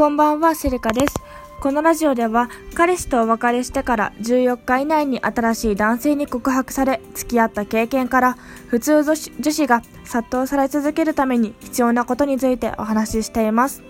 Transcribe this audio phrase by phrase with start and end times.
[0.00, 1.14] こんばんは、セリカです。
[1.60, 13.82] このラジオでは、彼氏とお別れしてから14日以内に新しい男性に告白され、付き合った経験から、普通女子が殺到され続けるために必要なことについてお話ししています。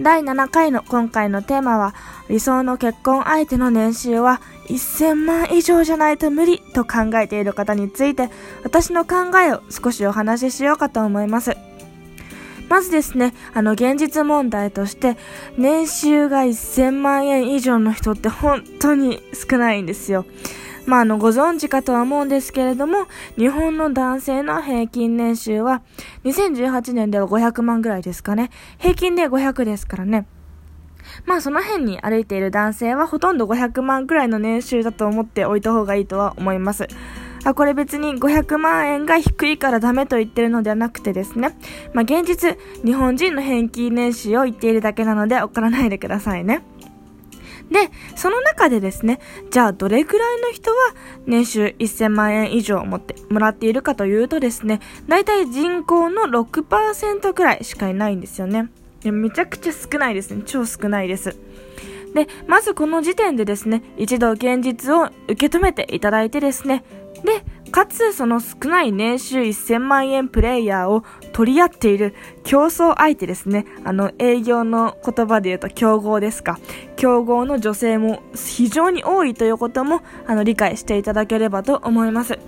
[0.00, 1.96] 第7回の今回のテーマは、
[2.28, 8.30] 理想の結婚相手の年収は1000万以上じゃないと無理と考えている方について、
[8.62, 11.56] 私の考えを少しお話ししようかと思います。
[12.68, 15.16] まずですね、あの、現実問題として、
[15.56, 20.26] 年収が1000万円以上の人って本当に少ないんですよ。
[20.86, 23.06] まあ、あの、ご存知かとは思うんですけれども、
[23.36, 25.82] 日本の男性の平均年収は、
[26.24, 28.50] 2018年では500万ぐらいですかね。
[28.78, 30.26] 平均で500ですからね。
[31.26, 36.86] まあその辺に歩いている男性はほとんど500万くらいの年収だと思っておいた方がいいとは思います。
[37.44, 41.56] あ、これ別に500万円が低いからダメと言ってるのではなくてですね。
[41.92, 46.62] まあ現実、日本人の平均年収を言っているだけなので怒らないでくださいね。
[47.70, 50.76] で、その中でですね、じゃあどれくらいの人は
[51.26, 58.68] 年収1000万円以上持ってもらっているかというとですね、だいたい人口の6%くらいしかいないんですよね。
[59.04, 60.42] めちゃくちゃ少ないですね。
[60.44, 61.36] 超少ないです。
[62.14, 66.82] で、まずこの時点でですね、一度現実を受け止めていただいてですね、
[67.24, 73.66] で、かつその少ない年収1000万円プレイヤーを取り合っている競争相手ですね。
[73.84, 76.58] あの、営業の言葉で言うと競合ですか。
[76.96, 82.38] 競合の女性も非常に多いということも、あの、理解していただければと思います。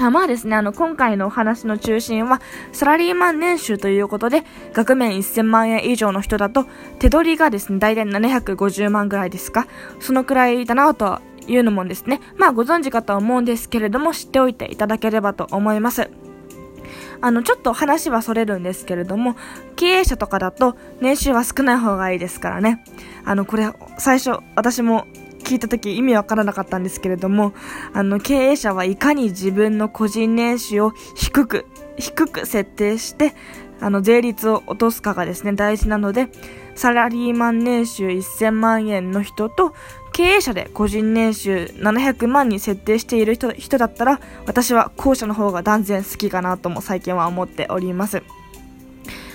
[0.00, 2.40] あまあですね、あの、今回のお話の中心は、
[2.72, 6.66] サラリーマン年収ということで、額面1000万円以上の人だと、
[7.00, 9.66] 手取りがですね、大体750万ぐらいですか
[9.98, 16.10] そのくらいだなとはいうのもですね、まあご存知かと思うんですけれども、知っておいていただければと思います。
[17.20, 19.36] あの、ちょっと話はそれるんですけれども、
[19.76, 22.84] 経営者とかだと年収は少ない方がいいですからね。
[23.24, 25.06] あの、これ、最初、私も
[25.44, 27.54] 聞いた時意味わからなかったんですけれども、
[27.92, 33.34] あの、経営者はいかに自分の個人年収を低く、低く設定して、
[33.80, 36.28] あの、税率を落とすかがですね、大事なので、
[36.74, 39.74] サラリーマン年収1000万円の人と、
[40.18, 48.24] 経営者で個人年収700万に設定している人人だったら、私は後者の方が断然好きかなとも最近は思っております。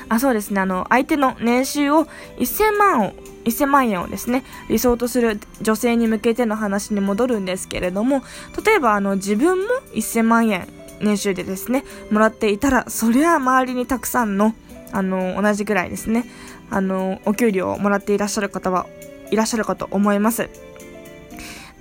[0.09, 2.03] あ、そうですね、あの、相手の年収を
[2.37, 3.13] 1000万を
[3.45, 8.21] 1000万円をですね、理想とする女性に向けての話に戻るんですけれども、
[8.65, 9.65] 例えばあの自分も
[9.95, 10.67] 1000万円
[10.99, 14.53] 年収でですね、もらっていたら、そりゃ周りにたくさんの、
[14.91, 16.25] あの、同じぐらいですね、
[16.69, 18.85] あの、お給料をもらっていらっしゃる方は
[19.31, 20.49] いらっしゃるかと思います。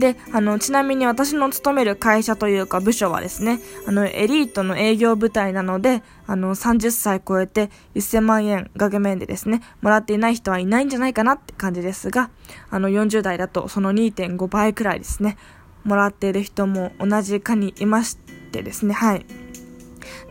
[0.03, 12.31] で、あの、ちなみに私の勤める会社というか部署はですね、あの、エリートの営業部隊なので、あの、30歳超えて1000万円額面でですね、もらっていない人はいないんじゃないかなって感じですが、
[12.69, 15.37] あの、40代だとその2.5倍くらいですね、
[15.85, 18.17] もらっている人も同じかにいまし
[18.51, 19.25] てですね、はい。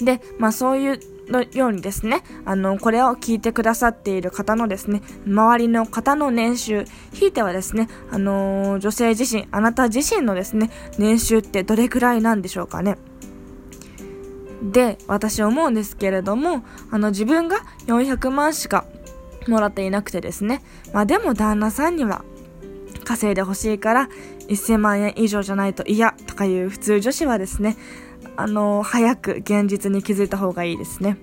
[0.02, 1.00] で、まあそういう
[1.32, 12.98] のようにですね、あの、これを聞いてくださっている方のですね、周りの方の年収、ひいてはですね、あの女性自身、あなた自身のですね、年収ってどれくらいなんでしょうかね。
[14.62, 18.86] で、私思うんですけれども、あの、自分が400万しか
[19.48, 20.62] もらっていなくてですね、
[20.94, 22.24] まあでも旦那さんには
[23.04, 24.10] 稼いでほしいから
[24.48, 27.76] 1000万円以上じゃないと嫌とかいう普通女子はですね、
[28.38, 31.18] あの、早く現実に気づいた方がいいですね。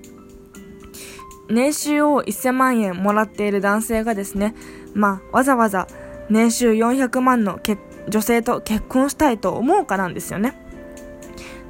[1.48, 4.54] 年収を1000万円もらっている男性がですね、
[4.94, 5.86] まあ、わざわざ
[6.28, 7.58] 年収400万の
[8.08, 10.60] 女性と結婚したいと思うかなんですよね。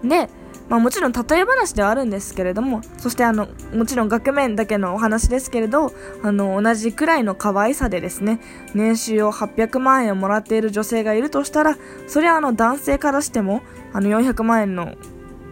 [0.03, 0.29] で、
[0.69, 8.41] まあもちろん例え話ではあるんですけれども、そしてあの、もちろん額面だけのお話ですけれど、あの、同じくらいの可愛さでですね、
[8.75, 13.63] 年収を800万円もらっている女性がいるとしたら、それはあの男性からしても、
[13.93, 14.95] あの400万円の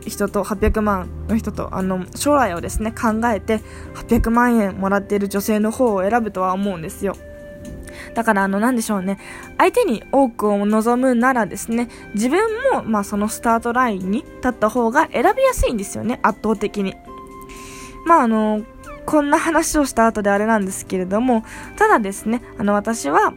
[0.07, 3.61] 人と800万の人とあの将来をですね考えて
[3.95, 7.17] 800万円もらっている女性の方を選ぶとは思うんですよ。
[8.15, 9.19] だからあのなんでしょうね。
[9.59, 12.41] 相手に多くを望むならですね自分
[12.73, 16.21] もまあそのスタートラインに立った方が選びやすいんですよね。
[16.23, 16.95] 圧倒的に。
[18.07, 18.63] まああの
[19.05, 21.45] こんな話をした後であれなんですけれども
[21.77, 23.35] ただですねあの私は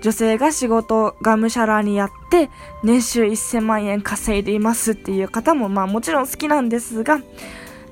[0.00, 2.50] 女性が仕事がむしゃらにやって、
[2.82, 7.20] 年収1000万円稼いでいますっていう方もまあもちろん好きなんですが、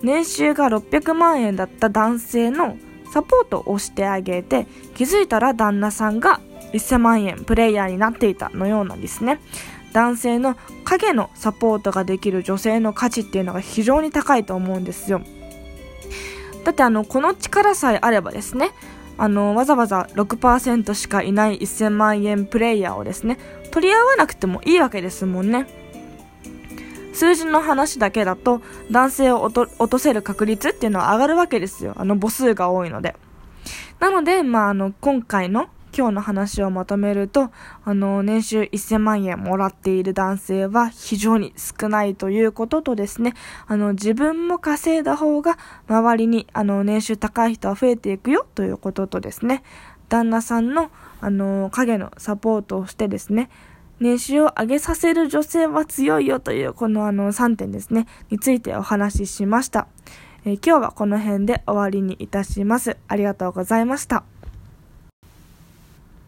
[0.03, 2.77] 年収が600万円だった男性の
[3.13, 6.41] サポートをしてあげて、気づいたら旦那さんが
[6.73, 9.41] 1000万円プレイヤーになっていたのようなんですね。
[9.93, 15.23] 男性の影のサポートができる女性の価値っていうのが非常に高いと思うんですよ。
[16.65, 18.71] だってあの、この力さえあればですね、
[19.19, 23.39] あの、わざわざ6%しかいない1000万円プレイヤーをですね、
[23.71, 25.67] 取り合わなくてもいいわけですもんね。
[27.13, 28.61] 数字の話だけだと
[28.91, 31.95] 男性を落とせる確率っていうのは上がるわけですよ。
[31.97, 33.17] あの母数が多いので。
[34.01, 37.51] なので、まあ、あの、今回の今日の話をまとめると、
[37.85, 43.33] あの、年収1000万円もらっている男性は非常に少ないということとですね、
[43.67, 45.57] あの、自分も稼いだ方が
[45.89, 49.63] 周りに、あの、年収高い人は増えていくよということとですね、
[50.11, 50.91] 旦那さんの、
[51.23, 53.49] あの、影のサポートをしてですね、
[53.99, 59.89] 年収を上げさせる女性は強いよという、このあの3点ですね、についてお話ししました。
[60.45, 62.99] えー、今日はこの辺で終わりにいたします。
[63.09, 64.36] ありがとうございました。